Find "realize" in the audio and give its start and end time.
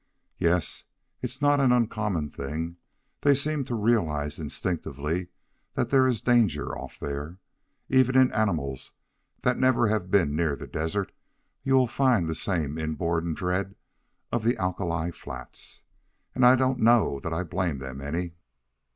3.75-4.39